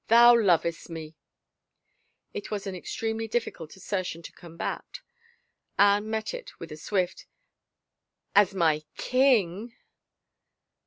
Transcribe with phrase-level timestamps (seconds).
[0.07, 1.13] "Thou lovest me!"
[2.33, 5.01] It was an extremely difficult assertion to combat.
[5.77, 7.27] Anne met it with a swift,
[8.35, 9.75] "As my king!"